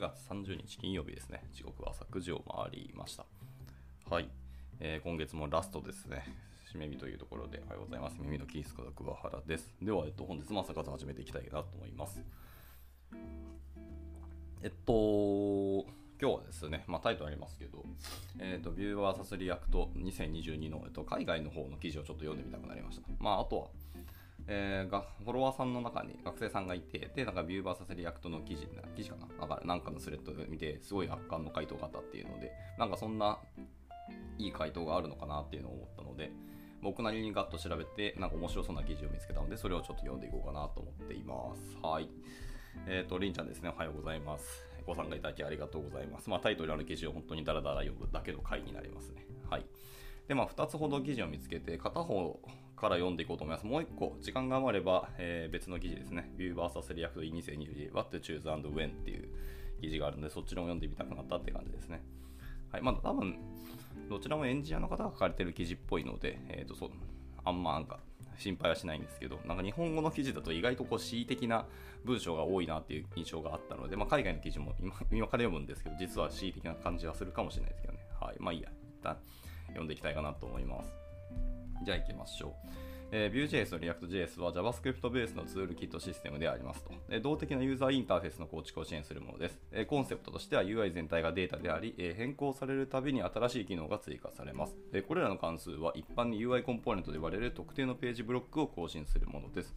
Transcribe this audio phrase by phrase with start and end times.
[0.00, 1.44] 月30日金曜日ですね。
[1.52, 3.26] 時刻は朝9時を回りました。
[4.08, 4.28] はい。
[4.80, 6.24] えー、今月もラストですね。
[6.72, 8.16] 締め日というところでおはようございます。
[8.18, 9.70] ゆめみのキースこと桑原です。
[9.82, 12.22] では、えっと、本日も朝活始めていきたいなと思います。
[14.62, 15.84] えっと、
[16.18, 17.84] 今日はですね、まあ、タイトルありますけど、
[18.38, 23.06] えっ、と、 Vue versus React 2022の、えっと、海外の方の記事をちょっと読んでみたくなりました。
[23.18, 23.68] まあ、あとは、
[24.52, 29.28] えー、がフォロワーさんの中に学生さんがいて、で、なんか Vue versus React の記事、記事かな？
[29.38, 33.38] なんかなんかのスレッドで見て、すごい圧巻の回答があったっていうので、なんかそんな
[34.38, 36.32] いい回答があるのかなっていうのを思ったので、
[36.82, 41.76] 僕なりにガッと調べて、なんか面白そうな記事を見つけたので、それをちょっと読んでいこうかなと思っています。
[41.80, 42.08] はい。
[42.88, 44.66] えっ、ー、と、りんちゃんですね、おはようございます。
[44.84, 46.28] ご参加いただきありがとうございます。
[46.28, 49.26] まあ、タイトルある記事を本当にダラダラ読むだけの回になりますね。
[49.48, 49.66] はい。
[50.26, 52.40] で、まあ、2つほど記事を見つけて、片方
[52.80, 53.66] から読んでいこうと思います。
[53.66, 56.32] もう1個、時間が余れば、えー、別の記事ですね。
[56.36, 59.28] View vs React 2022 What to Choose and When っていう
[59.80, 62.02] 記事があるので、そっちらも読んでみたくなったって感じですね。
[62.72, 62.82] はい。
[62.82, 63.38] まあ、多分、
[64.08, 66.90] どちらもエンジニアの方が書かれてる記事っぽいので、えっ、ー、と、そう、
[67.44, 68.00] あんまなんか、
[68.38, 71.66] 心配はしないんですけど、なんか日本語の記事だと意外とこう恣意的な
[72.04, 78.00] 文章が多いなっていう印象があったので、まあ、海外の記事も今今から読むんですけど、実は恣意的な感じはするかもしれないですけどね。
[78.18, 78.36] はい。
[78.38, 78.70] まあいいや。
[79.00, 79.16] 一旦
[79.68, 80.90] 読んでいきたいかなと思います。
[81.82, 82.90] じゃあ行きましょう。
[83.12, 89.58] えー、Vue.js と React.js は JavaScript ベースのツールキットシステムでありますと、えー、動的なユーザーインターフェースの構築を支援するものです。
[89.72, 94.76] えー、コンセプトとしては UI 全体がデータであり、えー、変更されるたびに新しい機能が追加されます。
[94.92, 99.74] え、これらの関数は一般に UI コンポーネントと呼ばれる特定のページブロックを更新するものです。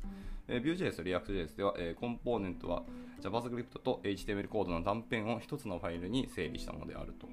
[0.48, 2.84] えー、Vue.js と React.js では、え、コンポーネントは
[3.22, 7.28] JavaScript と HTML コードの断片を一つのファイルに整理したものであると。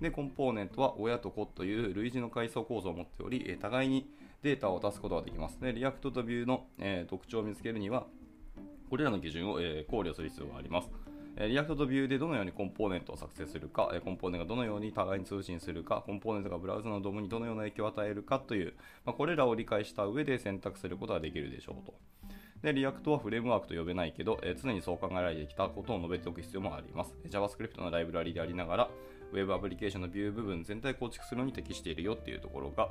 [0.00, 4.10] で、コンポーネントは親と子という類似の階層構造を持っており、え互いに
[4.42, 5.60] データを出すことができます。
[5.60, 8.06] で、 React と Vue の、えー、特徴を見つけるには、
[8.88, 10.90] これらの基準を、えー、考慮する必要があります。
[11.46, 18.74] React と Vue でどのようにコンポーネントを作成するか、コンポーネントがどのように互いに通信するか、コンポーネントがブラウザの DOM にどのような影響を与えるかという、
[19.04, 21.94] まあ、これらを理解した上で選択することができるでしょうと。
[22.62, 27.14] で、 React はフレームワークと呼べないけど、えー、常にそう考えられてきたことを述べておく必要もあります。
[27.28, 28.90] JavaScript のライブラリでありながら、
[29.32, 32.90] Web アプリケーションのビュー部分全体構築するのに適しているよっていうところが、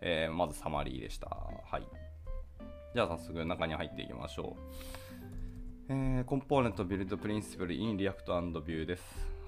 [0.00, 1.28] えー、まずサマリーでした。
[1.28, 1.86] はい。
[2.94, 4.62] じゃあ早速中に入っていきましょう。
[5.88, 9.02] えー、 component build principle in React Vue です。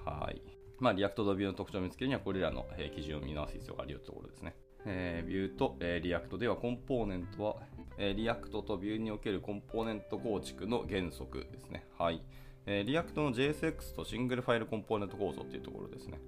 [0.05, 0.41] はい。
[0.79, 4.55] まあ、React と View の特徴を見つけるには、これらの、えー、基準を見直す必要があるよというところですね。
[4.85, 7.55] えー、 Vue と、えー、React ではコンポーネントは、
[7.97, 11.85] えー、React と View におけるコンポーネント構築の原則ですね。
[11.97, 12.21] はい。
[12.65, 16.19] えー、React の JSX とシングルファイルコンポーネント構造というところですね。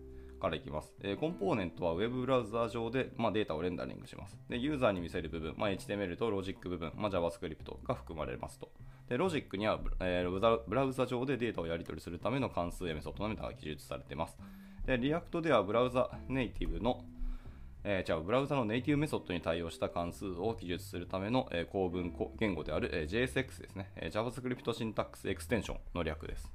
[0.42, 0.94] からいきます。
[1.02, 4.38] えー、コンポーネントは Web ブラウザー上で、まあ、データをレンダリングします。
[4.50, 8.69] で、ユーザーに見せる部分、まあ、HTML とロジック部分、まあ、JavaScript が含まれますと。
[9.08, 14.38] で、ロジックには、えー、ブラウザ上でデータをやり取りするための関数やメソッドのメタが記述されています。
[14.86, 17.06] で、React ではブラウザネイティブの
[17.84, 24.12] えー、じゃあ、ブラウザのネイティブメソッドに対応した関数を記述するための、えー、構文言語である、えー、JSX ですね、えー。
[24.12, 26.52] JavaScript Syntax Extension の略です。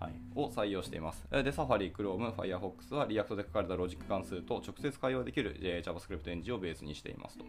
[0.00, 1.24] はい、を採用しています。
[1.30, 7.44] で、Safari、Chrome、Firefox は React で書かれたロジック関数と直接会話できる JavaScript エンジンをベースにしていますと。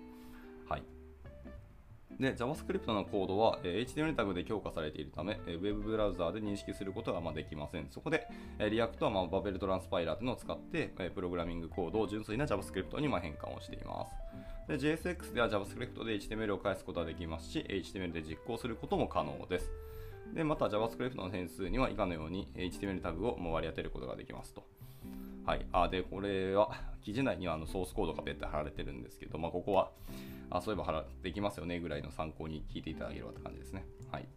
[2.20, 7.88] で、JavaScript のコードは HTML タグで強化されているため、Web ブラウザーで認識することができません。
[7.90, 8.28] そこで、
[8.60, 14.12] React はまバベルトランスパイラーというのを使って、プログラミングコードを純粋な JavaScript にま変換をしています。
[14.68, 19.72] で、JSX では JavaScript で HTML を返すことができますし、HTML で実行することも可能です。
[20.34, 24.64] で、また JavaScript の変数には以下のように HTML タグをもう割り当てることができますと。
[25.46, 25.66] はい。
[25.74, 29.92] あ、で、これは、記事内にはあのソースコードが別途貼られてるんですけど、まあ、ここは、
[30.50, 33.86] あ、そういえば貼できますよねぐらいの参考に聞いていただければって感じですね。
[34.12, 34.28] はい。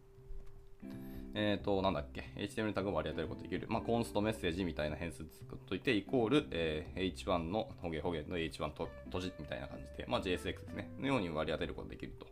[1.35, 12.27] えっ、ー、と、なんだっけ、HTML タグを割り当てることができる、まあ、 const message みたいな変数作っといて、イコール、えー、H1 のホゲホゲの H1 と閉じみたいな感じで、まあ、JSX ですね、のように割り当てることができると。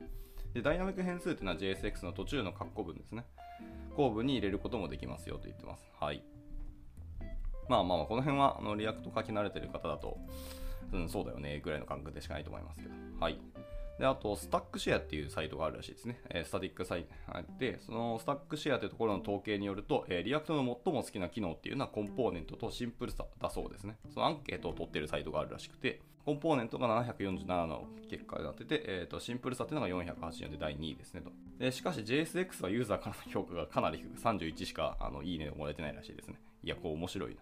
[0.55, 3.26] で、ダイナミック変数っていうのは JSX の途中の括弧文ですね。
[3.94, 5.85] 後部に入れることもできますよと言ってます。
[6.00, 6.25] はい。
[7.69, 10.17] まあまあ、この辺はあの React 書き慣れてる方だと、
[10.93, 12.95] うん、そうだよね、ぐらいの感覚でしかないと思いますけど。
[13.21, 13.39] はい。
[13.99, 16.21] で、あと、 StackShare っていうサイトがあるらしいですね。
[16.31, 17.09] えー、スタティックサイト
[17.59, 23.97] で、その StackShare というところの統計によると、えー、 React の最も好きな機能っていうのはコンポーネントとシンプルさだそうですね。
[24.13, 31.31] そのアンケートを取ってるサイトがあるらしくて、コンポーネントが747の結果になってて、えーと、シンプルさっていうのが480で第2位ですねと。
[31.59, 36.41] でしかし JSX はユーザーからの評価がかなり低く、31しかあのいいねをもらえてないらしいですね。
[36.65, 37.37] いや、こう面白いな。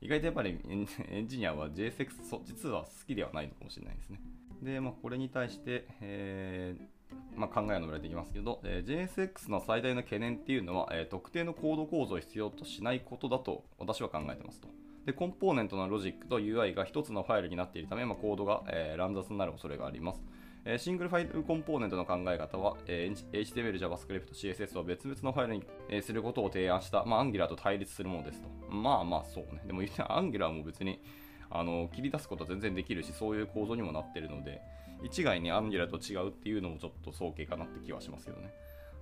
[0.00, 0.58] 意外とやっぱり
[1.10, 4.20] エンジニアは JSX 実は好きではないのかもしれないですね。
[4.62, 7.00] で、まあ、これに対して、えー
[7.34, 14.68] まあ、考えを述べられていきますけど、えー JSX の最大の懸念っていうのは、えー特定のコード構造を必要としないことだと私は考えてますと。
[15.06, 20.22] で、コンポーネントのロジックと UI が一つのファイルになっているため、まあ、コードが、え乱雑になる恐れがあります。
[20.64, 28.48] えシングルファイルコンポーネントの考え方は、え HTML、JavaScript、CSS を別々のファイルに、えすることを提案した、まあ、Angular と対立するものですと。
[28.70, 29.62] まあまあそうね。
[29.66, 31.00] でも言って Angular も別に
[31.50, 34.60] あの切り出すことは全然できるし、そういう構造にもなってるので、
[35.02, 38.52] 一概に Angular と違うっていうのもちょっと早計かなって気はしますよね。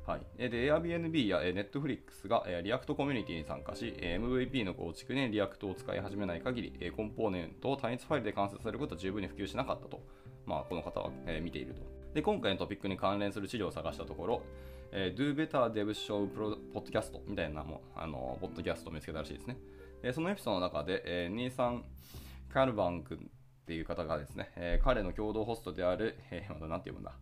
[0.07, 10.01] はい、で Airbnb や Netflix がえ React コミュニティに参加し、MVP の構築に React を使い始めない限り、コンポーネントを単一ファイルで完成させることは十分に普及しなかったと、
[10.49, 11.83] まあ、この方は、え見ていると。
[12.15, 14.43] で今回のトピックに関連する資料を探したところ、
[14.91, 16.27] え Do Better Dev Show
[16.73, 19.59] Podcast みたいなもあのポッドキャストを見つけたらしいですね。
[20.03, 21.85] えそのエピソードの中で、えニーサン・
[22.53, 27.13] カルバン君っていう方がですね、えー彼の共同ホストである、えーまだ何て読むんだ、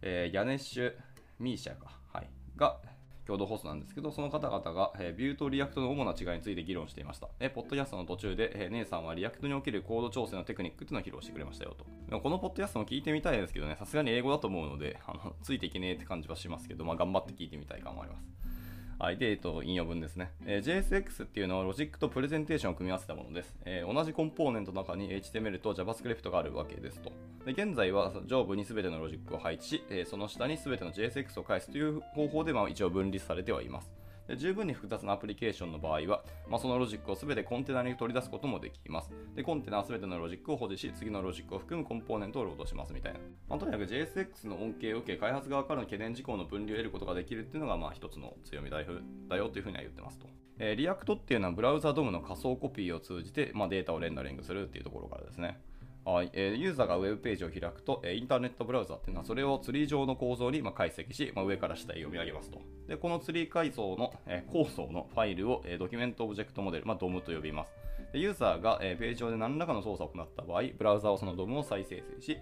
[0.00, 0.94] えーヤネッシュ・
[1.38, 2.80] ミーシャか、はい、が
[3.26, 7.28] 共同ホストなんですけど、その方々が、えー Vue と React の主な違いについて議論していました。
[7.40, 11.86] えーポッドキャストの途中で、えーニーサンは React におけるコード調整のテクニックっていうのを披露してくれましたよと。
[12.08, 18.53] でもこのポッドキャストも聞いてみたいですけどね、さすがに英語だと思うので、あのついていけねえって感じはしますけど、まあ、頑張って聞いてみたい感もあります。
[18.98, 23.54] はい、で、えっと、引用文ですね、えー JSX っていうのはロジックとプレゼンテーションを組み合わせたものです。
[23.64, 27.12] えー同じコンポーネントの中に HTML と JavaScript があるわけですと。
[27.44, 33.90] で現在は上部に全てのロジックを配置し、えーその下に全ての JSX を返すという方法で、まあ、一応分離されてはいます。
[34.28, 39.10] で十分に複雑なアプリケーションの場合は、まあ、そのロジックを全てコンテナに取り出すこともできます。
[39.34, 43.20] で、コンテナは全てのロジックを保持し、次のロジックを含むコンポーネントをロードしますみたいな。
[43.48, 48.86] まあ、とにかく JSX の恩恵を受け、開発側からの懸念事項の分離を得ることができるっていうのが、まあ、一つの強みだよ
[49.28, 50.26] だよというふうには言ってますと。
[50.58, 55.60] えー、 React っていうのはブラウザ DOM の仮想コピーを通じて、まあ、データをレンダリングするっていうところからですね。
[56.04, 62.60] はいえーユーザーがウェブページを開くと、えーインターネットブラウザっていうのはそれをツリー状の構造にまあ解析し、まあ、上から下へ読み上げますと。
[62.86, 67.70] で、このツリー階層の、えー構造のファイルを、えードキュメントオブジェクトモデル、まあ、DOM と呼びます。
[68.12, 72.38] でユーザーが、えーページ上で何らかの操作を行った場合、ブラウザはその DOM を再生成し、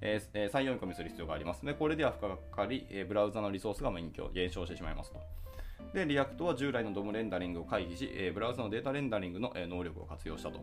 [0.00, 1.66] えーえー再読み込みする必要があります。
[1.66, 3.90] で、これでは負荷がかかり、えーブラウザのリソースが
[4.32, 5.18] 減少してしまいますと。
[5.92, 10.60] で、 React は従来の DOM レンダリングを回避し、えーブラウザのデータレンダリングの、えー能力を活用したと。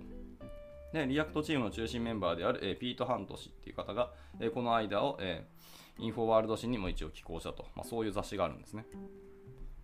[0.94, 5.62] で、 React チームの中心メンバーである、えーピート・ハント氏っていう方が、えーこの間を、えー
[6.00, 8.86] InfoWorld 誌にも一応寄稿したと、まあ、そういう雑誌があるんですね。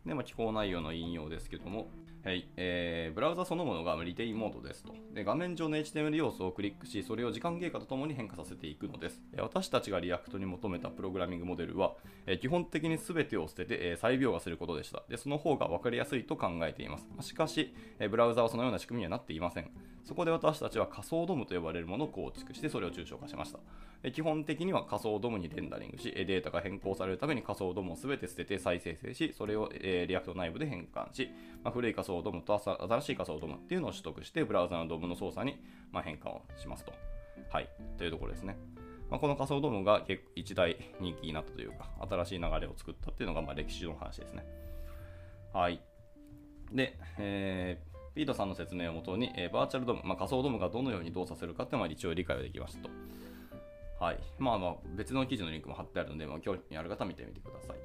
[0.06, 1.92] で、まあ、寄稿内容の引用ですけども、
[2.24, 5.24] はいえーブラウザそのものが retain mode ですとで。
[5.24, 9.22] 画面上の HTML 要素をクリックし、それを時間経過とともに変化させていくのです。
[9.38, 11.96] 私たちが React に求めたプログラミングモデルは、
[12.26, 15.04] え基本的に全てを捨てて、え再描画することでした。
[15.10, 17.08] で、その方が分かりやすいと考えています。
[17.22, 19.72] しかし、えブラウザはそのような仕組みにはなっていません。
[20.08, 23.60] そこで私たちは仮想 DOM と呼ばれるものを構築して、それを抽象化しました。
[24.12, 31.30] 基本的には仮想 DOM にレンダリングし、データが変更されるたびに仮想 DOM を全て捨てて再生成し、それを、 React 内部で変換し、
[31.62, 35.62] まあ、古い仮想 DOM と新しい仮想 DOM っていうのを取得して、ブラウザの DOM の操作に、
[35.92, 36.94] ま、変換をしますと。
[37.50, 37.68] はい、
[37.98, 38.58] というところですね。
[39.10, 44.46] まあ、この仮想 DOM が結構一大人気になったというか、新しい流れを作ったっていうのがま歴史の話ですね。
[45.52, 45.82] はい。
[46.72, 52.90] で、えーピートさんの説明をもとに、えーバーチャル DOM、まあ、仮想 DOM がどのように動作するかっていうのは一応理解はできましたと。
[54.04, 54.20] はい。
[54.40, 57.78] まあまあ、別の記事のリンクも貼ってあるので、まあ、興味ある方は見てみてください。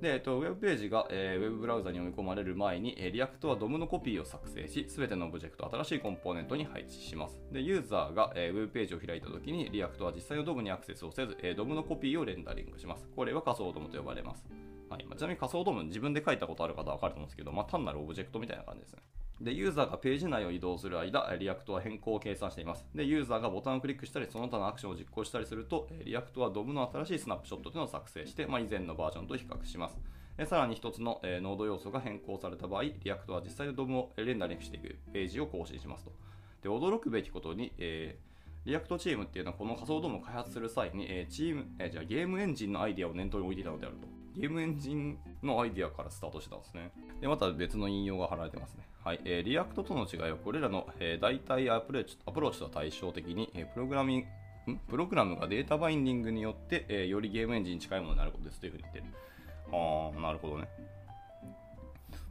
[0.00, 7.42] で、えっと、ウェブページが、えーウェブブラウザに読み込まれる前に、えー、 React は DOM のコピーを作成し、すべてのオブジェクト、新しいコンポーネントに配置します。
[7.50, 13.08] で、ユーザーが、えーウェブページを開いたときに、 React は実際の DOM にアクセスをせず、えー DOM のコピーをレンダリングします。
[13.16, 14.44] これは仮想 DOM と呼ばれます。
[14.88, 19.00] はいまあちなみに仮想 DOM 自分で書いたことある方はわかると思うんですけど、まあ、単なるオブジェクトみたいな感じですね。
[19.40, 22.86] で、ユーザーがページ内を移動する間、 React は変更を計算しています。
[22.94, 30.00] で、ユーザーがボタンをクリックしたり、その他のアクションを実行したりすると、 React は DOM の新しいスナップショットというのを作成して、まあ、以前のバージョンと比較します。
[30.46, 36.12] さらに一つの、えーノード要素が変更された場合、 React は実際の DOM をレンダリングしていくページを更新しますと。
[36.62, 38.26] で、驚くべきことに、えー
[38.66, 44.08] React チームっていうのはこの仮想 DOM を開発する際に、えチーム、えじゃあゲームエンジンのアイディアを念頭に置いていたのであると。
[44.36, 46.92] ゲームエンジンのアイディアからスタートしてたんですね。
[47.20, 48.86] で、また別の引用が貼られてますね。
[49.02, 49.20] はい。
[49.24, 54.26] えー React との違いは、これらの、えー代替アプローチアプローチとは対照的に、えープログラミン
[54.66, 59.04] グ、プログラムがデータバインディングによって、えーよりゲームエンジンに近いものになることですというふうに言ってる。
[59.72, 60.68] はあ、なるほどね。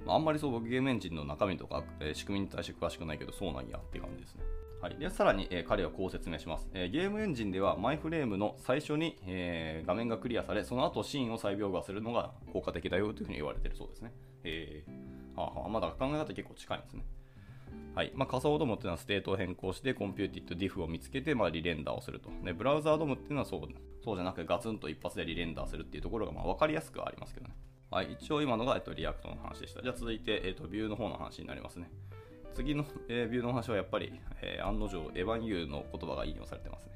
[0.06, 4.44] まああんまりそう僕ゲームエンジンの中身とか、えー仕組みに対して詳しくないけどそうなんやって感じですね。
[4.82, 14.14] はい、でさらに、えー彼はこう説明します、えーゲームエンジンでは毎フレームの最初に、えー画面がクリアされその後シーンを再描画するのが効果的だよというふうに言われているそうですね。
[14.44, 17.04] えーはあはあ、まだ考え方結構近いんですね。
[17.94, 22.30] はいまあ、仮想 DOM っていうのはステートを変更してコンピューティッド DIF を見つけて、まあ、 re-render をすると。
[22.44, 23.62] で、ブラウザー DOM っていうのはそう
[24.04, 27.56] そうじゃなくてガツンと一発で re-render するっていうところがまあ分かりやすくはありますけどね。
[27.90, 29.82] はい、一応今のが、えっと、 React の話でした。
[29.82, 31.90] じゃあ続いて、えっと、 Vue の方の話になりますね。
[32.56, 36.92] 次の、えー、 Vue の話はやっぱり、えー、案の定、エヴァン・ユーの言葉が引用されてますね。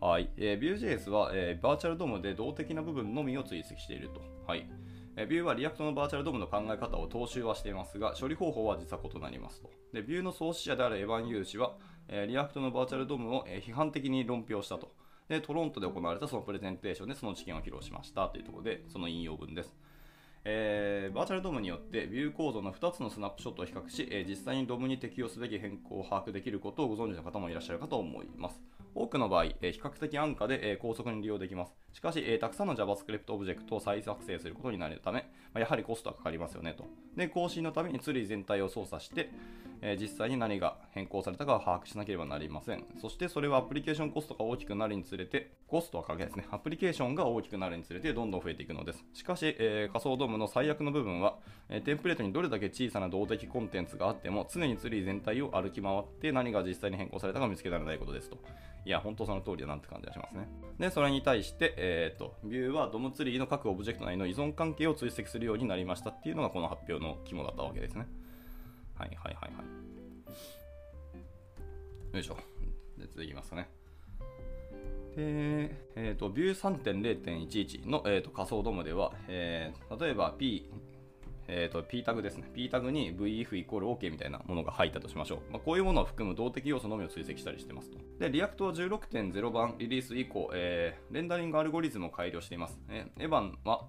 [0.00, 0.28] はい。
[0.36, 4.20] えー、Vue.js は、えー、バーチャル DOM で動的な部分のみを追跡していると。
[4.46, 4.66] はい。
[5.16, 9.70] えー、Vue は React のバーチャル DOM の考え方を踏襲はしていますが、処理方法は実は異なりますと。
[9.94, 11.76] で、Vue の創始者であるエヴァン・ユー氏は、
[12.08, 14.92] えー、 React のバーチャル DOM を、えー、批判的に論評したと。
[15.28, 19.74] で、トロントで行われたそのプレゼンテーションでその知見を披露しましたというところで、その引用文です。
[20.44, 28.60] えー、バーチャル DOM によってビュー構造の2つのスナップショットを比較し、えー、実際に DOM に適用すべき変更を把握できることをご存知の方もいらっしゃるかと思います。
[28.94, 31.74] 多くの場合、えー、比較的安価で、え、高速に利用できます。
[31.92, 35.20] しかし、え、たくさんの JavaScript オブジェクトを再作成することになるため、
[35.52, 36.84] まあ、やはりコストはかかりますよねと。
[37.16, 39.30] で、更新のためにツリー全体を操作して、
[39.86, 42.84] え実際に何が変更されたかを把握しなければなりません。
[43.00, 46.46] そしてそれはアプリケーションコストが大きくなるにつれて、コストは関係ないですね。
[46.50, 49.04] アプリケーションが大きくなるにつれてどんどん増えていくのです。
[49.12, 51.36] しかし、えー、仮想ドームの最悪の部分は、
[51.68, 58.38] えー、テンプレートにどれだけ小さな動的コンテンツがあっても、常にツリー全体を歩き回って何が実際に変更されたかを見つけられないことですと。
[58.86, 60.48] いや、本当その通りだなって感じがしますね。
[60.78, 68.06] で、それに対して、えっ、と、 Vue は DOM ツリーの各オブジェクト内の依存関係を追跡するようになりましたっていうのがこの発表のの肝だったわけですね。
[68.94, 69.62] はいはいはいは
[72.12, 72.14] い。
[72.14, 72.36] よいしょ。
[72.98, 73.68] で続きますかね。
[75.16, 80.70] で、えっ、ー、と、 Vue 3.0.11の、えーと、仮想 DOM では、えー、例えば P、
[81.46, 82.48] えーと、P タグですね。
[82.54, 85.52] P タグに v-if イコール OK みたいなものが入ったとしましょう。
[85.52, 87.98] まあ、こういうものを含む動的要素のみを追跡したりしてますと。
[88.18, 92.78] で、 React は16.0番リリース以降、えー、レンダリングアルゴリズムを改良しています。
[92.88, 93.86] えー、エヴァンは、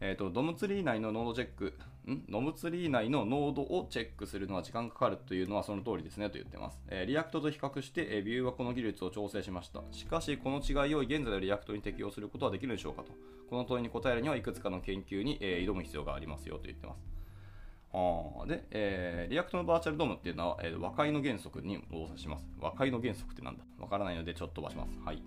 [0.00, 1.74] えーと、 DOM ツリー内のノードチェック、
[2.12, 2.24] ん？
[2.28, 6.78] DOM ツリー内のノードをチェックするのは時間かかるというのはその通りですねと言ってます。
[6.88, 9.82] えー、 React と比較して、えー、 Vue はこの技術を調整しました。
[9.90, 13.12] しかし、この違いを現在の React に適用することはできるでしょうかと。
[13.50, 16.98] この問いに答えるにはいくつかの研究に、えー、挑む必要がありますよと言ってます。
[17.92, 22.44] あで、えー、 React の virtual DOM っていうのは、えー、和解の原則に動作します。
[22.60, 23.64] 和解の原則ってなんだ？
[23.78, 24.90] わからないのでちょっと飛ばします。
[25.04, 25.22] はい。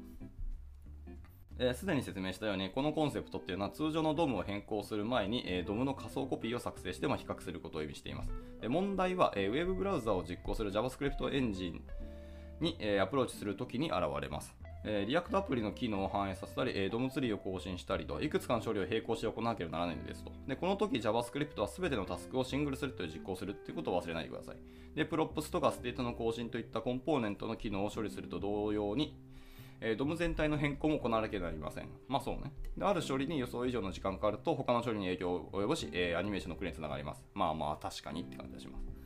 [1.74, 8.30] す、えー、に説明したように、このコンセプトっていうのは通常の DOM を変更する前に、えー、 DOM の仮想コピーを作成して、まあ、比較することを意味しています。
[8.62, 11.82] で問題は、えー、ウェブブラウザを実行する JavaScript エンジン
[12.62, 14.56] に、えー、アプローチするときに現れます。
[14.86, 20.32] えー、 React アプリの機能を反映させたり、えー、 DOM ツリーを更新したりと、いくつかの処理を並行して行わなければならないのですと。
[20.48, 24.56] で、この時 JavaScript は全てのタスクをシングルスレッドで実行するっていうことを忘れないでください。
[24.96, 29.18] で、 props とか state の更新といったコンポーネントの機能を処理すると同様に、
[29.82, 31.90] えー、 DOM 全体の変更も行わなければなりません。
[32.08, 32.52] まあそうね。
[32.78, 37.26] で、ある処理に予想以上の時間かかると、他の処理に影響を及ぼし、えー、アニメーションのクリにつながります。
[37.34, 39.00] まあまあ確かにって感じがします。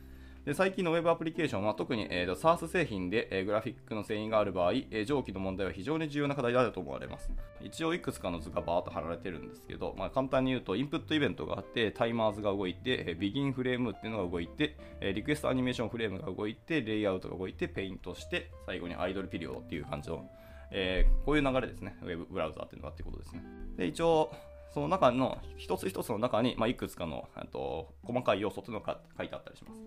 [0.44, 7.30] で最近の Web アプリケーションは特に、えー、SARS 製品で、えー、グラフィックの遷移がある場合、えー、上記の問題は非常に重要な課題であると思われます。
[7.62, 20.28] 一応いくつかの図がバーっと貼られてるんですけど、まあ、簡単に言うと input event があって timers が動いて、えー、 begin frame っていうのが動いて、えー、 request animation frame が動いてレイアウトが動いてペイントして最後に idle period っていう感じの
[20.76, 21.96] えー、こういう流れですね。
[22.02, 23.42] ウェブブラウザーっていうのがっていうことですね。
[23.76, 24.34] で、一応、
[24.72, 29.80] その中の一つ一つの中に、まあ、いくつかのと細かい要素というのが書いてあったりします。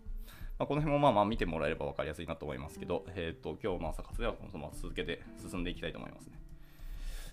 [0.57, 6.39] まあ、この辺もまあまあ見てもらえれば分かりやすいなと思いますけど、えっ、ー、と、今日の朝活ではこのまま続けて進んでいきたいと思いますね。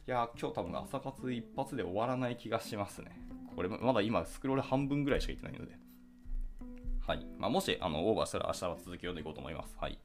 [0.07, 3.13] いや今日多分朝活一発で終わらない気がしますね。
[3.55, 5.73] これまだ今スクロール半分ぐらいしかいってないので。
[7.07, 7.25] はい。
[7.39, 9.77] まあ、もしあのオーバーしたら明日は続き読んでいこうと思います。
[9.79, 9.99] はい。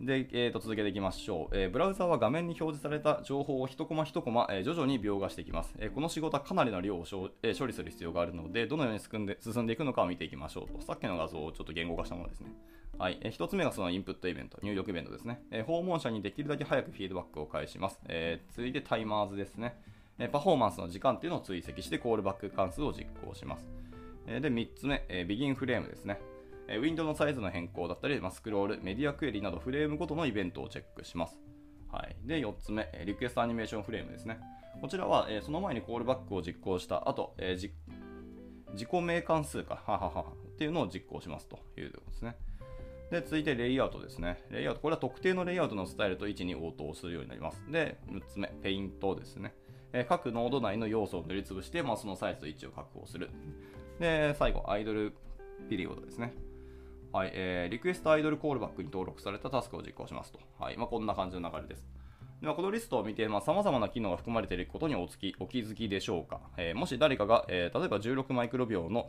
[0.00, 10.82] で、えー、と続けていきましょう、えー、ブラウザは画面に表示された情報を1コマ1コマ、えー、徐々に描画していきます、えー、この仕事はかなりの量を、え、処理する必要があるので、どのように進んで進んでいくのかを見ていきましょうと。
[10.82, 12.52] さっきの画像をちょっと言語化したものですね。
[12.98, 15.40] はい、え、1つ目がそのインプットイベント、入力イベントですね。
[15.50, 17.98] え、訪問者にできるだけ早くフィードバックを返します。
[18.06, 19.76] えー、続いてタイマーズですね。
[20.18, 23.66] え、パフォーマンスの時間っていうのを追跡してコールバック関数を実行します。
[24.26, 26.20] え、で、3つ目、えー、ビギンフレームですね。
[26.68, 31.38] えウィンドウのサイズの変更だったり、ま、スクロール、メディアクエリなどフレームごとのイベントをチェックします。
[31.90, 34.40] はい、で、4つ目、 request animation frame ですね。
[34.80, 37.70] こちらは、えその前にコールバックを実行した後、えー、
[38.72, 42.36] 自己名関数か、はははっていうのを実行しますということですね。
[43.10, 44.42] で、続いてレイアウトですね。
[44.50, 47.62] レイアウト、これは特定のレイアウトのスタイルと位置に応答するようになります。
[47.70, 49.54] で、6つ目、ペイントですね。
[49.92, 53.30] えー、各ノード内の要素を塗りつぶして、まあ、そのサイズと位置を確保する。
[54.00, 55.14] で、最後、 idle
[55.70, 56.34] period ですね。
[57.16, 60.38] はい、えー、 request idle callback に登録されたタスクを実行しますと。
[60.58, 61.82] はい、まあ、こんな感じの流れです。
[62.42, 66.40] ではこのリストを見て、まあ、様々な機能が含まれていることにおつきお気づきでしょうか。
[66.58, 69.08] えー、もし誰かが、えー、例えば16マイクロ秒の、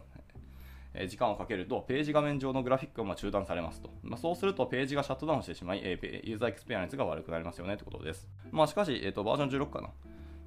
[0.93, 3.89] え時間をかけると、ページ画面上のグラフィックが中断されますと。
[4.03, 8.29] まあ、そうすると、ページがシャットダウンしてしまい、えユーザーエクスペリエンスが悪くなりますよねということです。
[8.51, 9.89] まあ、しかし、えーと、バージョン16かな。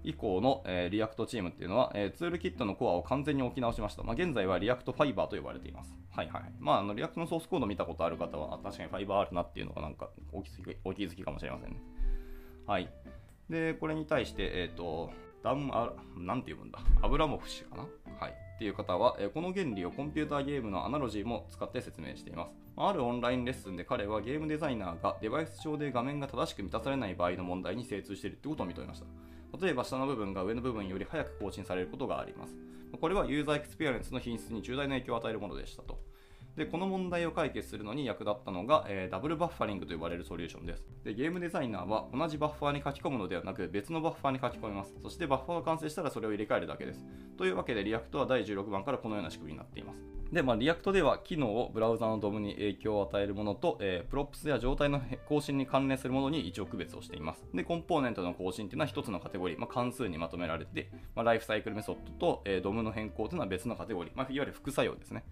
[0.03, 4.03] 以降の、えー、 React チームっていうのは、えー、ツールキットのコアを完全に書き直しました。
[4.03, 5.95] まあ、現在は React Fiber と呼ばれています。
[6.11, 6.43] はいはい。
[6.59, 11.77] まあ、あの React のソースコード見たことある方は、確かにファイバーあるなっていうのがなんかお気づきお気づきかもしれませんね。
[12.67, 12.89] はい。
[13.49, 15.11] で、これに対して、えっ、ー、と、
[15.43, 16.79] ダン、あ、なんて読むんだ？
[17.03, 17.83] アブラモフ氏かな？
[18.19, 18.35] はい。
[18.61, 22.53] っていう方は、えこの原理をコンピューターゲームのアナロジーも使って説明しています。
[22.77, 29.07] あるオンラインレッスンで彼はゲームデザイナーがデバイス上で画面が正しく満たされない場合の問題に精通しているってことを認めました。
[29.59, 32.55] 例えば下の部分が上の部分より早く更新されることがあります。
[33.01, 35.99] これはユーザーエクスペリエンスの品質に重大な影響を与えるものでしたと。
[36.57, 41.15] でこの問題を解決するのに役立ったのが、えー、 double buffering と呼ばれるソリューションですで。
[41.15, 44.95] ゲームデザイナーは同じバッファーに書き込むのではなく別のバッファーに書き込みます。
[45.03, 47.05] そしてバッファーが完成したらそれを入れ替えるだけです。
[47.37, 50.21] というわけで React は第16番からこのような仕組みになっています。
[50.33, 57.45] で、まあ、 React では機能をブラウザの DOM に影響を与えるものと、えー、 props や状態の更新に関連するものに一応区別をしています。
[57.53, 65.25] で、コンポーネントの更新というのは一つのカテゴリー、まあ、関数にまとめられて、まあ、ライフサイクルメソッドと、えー、 DOM の変更というのは別のカテゴリー、まあ、いわゆる副作用ですね。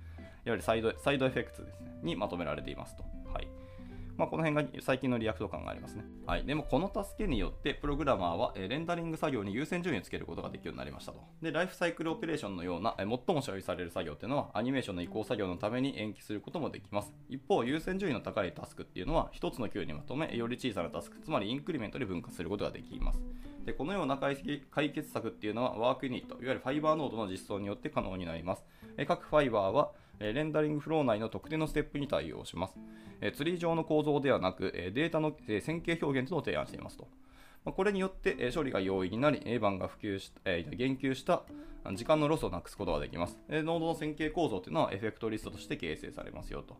[0.45, 3.04] いわゆる side side effects ですね、にまとめられていますと。
[3.33, 3.49] はい
[4.18, 6.02] まあ、この辺が最近の React 感がありますね。
[6.26, 11.21] はい、でもこの助けによって、プログラマーは、レンダリング作業に優先順位をつけることができるようになりましたと。
[11.40, 17.14] で、ライフサイクルオペレーションのような、最も所有される作業っていうのは、アニメーションの移行作業のために延期することもできます。
[17.28, 23.23] 一方、優先順位の高いタスクっていうのは、1つのキューにまとめ、より小さなタスク、つまりインクリメントで分割することができます。
[23.66, 24.37] でこのような解
[24.90, 28.64] 決策っていうのは、 work unit、いわゆるファイバーノードの実装によって可能になります。
[28.97, 32.75] え各ファイバーは、レンダリングフロー内の特定のステップに対応します。
[33.35, 37.09] ツリー上の構造ではなく、データの線形表現というのを提案していますと。
[37.65, 41.43] これによって処理が容易になり、A 番が普及した言及した
[41.95, 43.39] 時間のロスをなくすことができます。
[43.49, 46.77] ノードの線形構造というのは effect list として形成されますよと。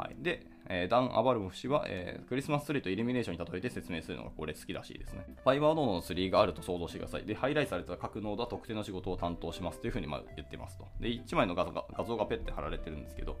[0.00, 5.26] はい、で、えー、ダン・アバルモフ氏は、えー、クリスマスツリーとイルミネーションに例えて説明するのがこれ好きらしいですね。
[5.44, 7.24] ファイバーノードのツリーがあると想像してください。
[7.26, 10.86] で、ハイライトされた各ノードは特定の仕事を担当しますというふうにま言ってますと。
[10.98, 13.36] で、1枚の画像が画像がペッて貼られてるんですけど、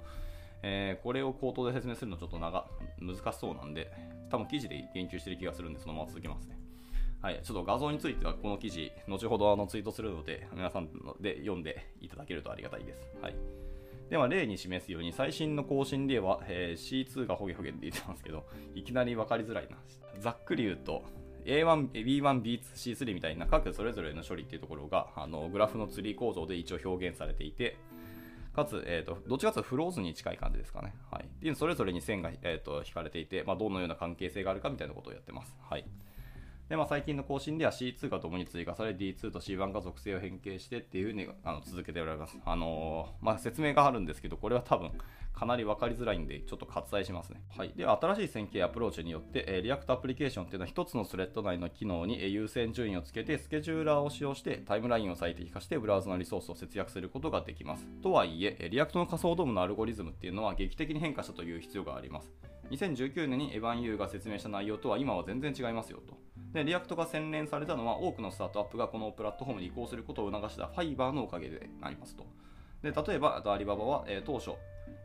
[0.62, 2.66] えー、これを口頭で説明するのちょっと長
[3.00, 3.90] 難しそうなんで、
[4.28, 6.58] 多分記事で言及してる気がするんで、そのまま続けますね。
[7.22, 10.88] はい、ちょっと画像についてはこの記事、後ほどあのツイートするので、皆さん
[11.20, 13.08] で読んでいただけるとありがたいです。
[13.22, 13.69] はい
[14.10, 18.44] では例に示すように最新の更新では、えー、C2 がホゲホゲって言ってますけど、
[18.74, 19.76] いきなり分かりづらいな。
[20.18, 21.04] ざっくり言うと、
[21.44, 27.76] A1、B1、B2、C3 みたいな各それぞれの処理っていうところがあのグラフのツリー構造で一応表現されていて、
[28.52, 30.92] かつ、えーと、どっちかというとフローズに近い感じですかね。
[31.12, 31.24] はい。
[31.24, 35.54] っていうそれぞれに線が、えーと、引かれていて、まあ、どのような関係性があるかみたいなことをやってます。
[35.68, 35.84] はい。
[36.70, 42.38] で、まあ、最近の更新では C2 が共に追加され D2 と C1 が属性を変形してっていうふうにあの続けておられます。
[42.44, 44.92] あのー、まあ、説明があるんですけど、これは多分
[45.34, 47.42] かなり分かりづらいんで、ちょっと割愛しますね。
[47.56, 47.72] はい。
[47.76, 57.84] では、新しい線形アプローチによって、えー、 React アプリケーションっていうのは1つのスレッド内の機能に、優先順位をつけて、スケジューラーを使用してタイムラインを最適化してブラウザのリソースを節約することができます。
[58.00, 62.32] とはいえ、 React の仮想 DOM のアルゴリズムっていうのは劇的に変化したという必要があります。
[62.70, 66.16] 2019年にエヴァン・ユーが説明した内容とは今は全然違いますよと。
[66.52, 72.26] で、 React が洗練されたのは多くのスタートアップがこのプラットフォームに移行することを促したファイバーのおかげでありますと。
[72.82, 74.52] で、例えば、アリババは、えー、当初、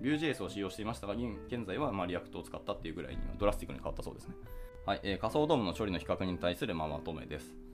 [0.02, 4.36] Vue.js を使用していましたが、現在はまあ React を使ったっていうぐらいにドラスティックに変わったそうですね。
[4.86, 7.65] はい、えー、仮想 DOM の処理の比較に対するまとめです。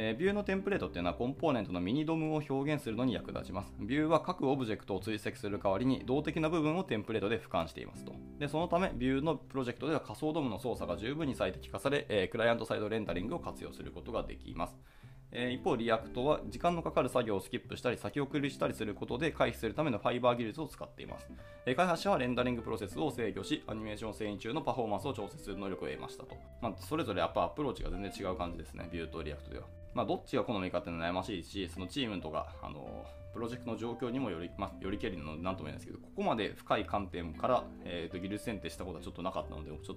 [0.00, 3.74] え、 Vue のテンプレートっていうのはコンポーネントのミニ DOM を表現するのに役立ちます。
[3.80, 8.12] Vue は各オブジェクトを追跡する代わりに動的な部分をテンプレートで俯瞰していますと。
[8.38, 14.78] で、そのため、 Vue のプロジェクトでは仮想 DOM の操作が十分に最適化され、えー、クライアントサイドレンダリングを活用することができます。
[15.32, 21.28] え、一方、 React は時間のかかる作業をスキップしたり先送りしたりすることで回避するためのファイバー技術を使っています。
[21.66, 26.36] え、開発者はレンダリングプロセスを制御し、アニメーション遷移中のパフォーマンスを調節する能力を得ましたと。
[26.62, 29.66] まあ、それぞれやっぱアプローチが全然違う感じですね、 Vue と React では。
[29.94, 39.96] まあ、どっちが好みかっていうのは悩ましいし、そのチームとか、あのプロジェクトの状況にもより,、まあ、よりけりのなんとも言えないですけど、ここまで深い観点から、えーと、技術選定したことはちょっとなかったので、ちょっ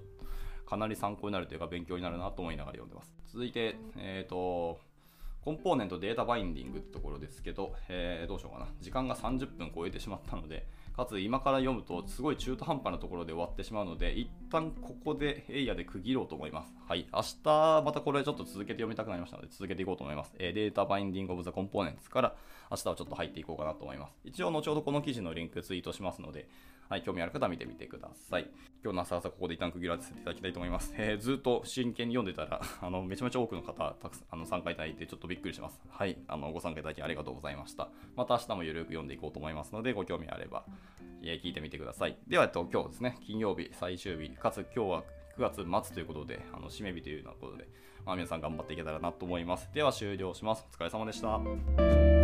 [0.66, 3.14] かなり参考になるというか、勉強になるなと思いながら読んでます。
[3.28, 4.78] 続いて、えっ、ー、と、
[5.44, 8.68] コンポーネントデータバインディングってところですけど、えー、どうしようかな。
[8.80, 16.72] 時間が30分超えてしまったので、かつ今から読むとすごい中途半端なところで終わってしまうので、一旦ここでエイヤで区切ろうと思います。
[16.92, 17.06] はい。
[17.10, 20.34] 明日またこれちょっと続けて読みたくなりましたので、続けていこうと思います。
[20.38, 22.34] えー、データバインディングオブザコンポーネンツから
[22.70, 24.12] 明日はちょっと入っていこうかなと思います。
[24.26, 26.46] 一応後ほどこの記事のリンクツイートしますので、
[26.90, 28.50] はい、興味ある方は見てみてください。
[28.84, 30.92] 今日の朝朝ここで一旦区切らせていただきたいと思います。
[30.98, 35.80] えー、ずっと真剣に読んでたら、 あの、めちゃめちゃ多くの方、たくさん、あの、参加いただいてちょっとびっくりします。
[35.88, 37.88] はい、あの、ご参加いただきありがとうございました。
[38.16, 40.66] また明日もゆるく読んでいこうと思いますので、ご興味あれば、
[41.22, 42.18] えー聞いてみてください。
[42.28, 45.04] では、えっと、今日ですね、金曜日最終日、かつ今日は
[45.38, 47.68] 9月末ということで、あの締め日というようなことで、
[48.04, 49.68] まあ、皆さん頑張っていけたらなと思います。
[49.74, 50.66] では終了します。
[50.72, 52.21] お疲れ様でした。